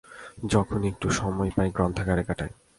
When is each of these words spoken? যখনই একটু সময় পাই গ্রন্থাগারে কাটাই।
যখনই 0.49 0.87
একটু 0.87 1.07
সময় 1.09 1.51
পাই 1.55 1.69
গ্রন্থাগারে 1.71 2.23
কাটাই। 2.23 2.51